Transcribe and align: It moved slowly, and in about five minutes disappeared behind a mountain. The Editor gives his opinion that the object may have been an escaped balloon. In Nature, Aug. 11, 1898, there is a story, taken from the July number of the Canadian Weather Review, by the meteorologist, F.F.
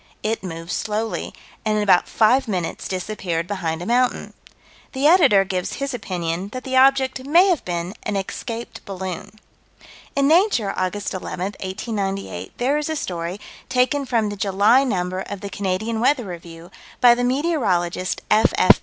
It 0.23 0.41
moved 0.41 0.71
slowly, 0.71 1.31
and 1.63 1.77
in 1.77 1.83
about 1.83 2.07
five 2.07 2.47
minutes 2.47 2.87
disappeared 2.87 3.45
behind 3.45 3.83
a 3.83 3.85
mountain. 3.85 4.33
The 4.93 5.05
Editor 5.05 5.43
gives 5.45 5.73
his 5.73 5.93
opinion 5.93 6.47
that 6.53 6.63
the 6.63 6.75
object 6.75 7.23
may 7.27 7.49
have 7.49 7.63
been 7.65 7.93
an 8.01 8.15
escaped 8.15 8.83
balloon. 8.83 9.37
In 10.15 10.27
Nature, 10.27 10.73
Aug. 10.75 10.95
11, 10.95 11.43
1898, 11.61 12.57
there 12.57 12.79
is 12.79 12.89
a 12.89 12.95
story, 12.95 13.39
taken 13.69 14.07
from 14.07 14.29
the 14.29 14.35
July 14.35 14.83
number 14.83 15.19
of 15.21 15.41
the 15.41 15.51
Canadian 15.51 15.99
Weather 15.99 16.25
Review, 16.25 16.71
by 16.99 17.13
the 17.13 17.23
meteorologist, 17.23 18.23
F.F. 18.31 18.79